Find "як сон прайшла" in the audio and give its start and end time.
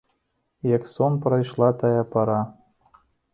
0.77-1.69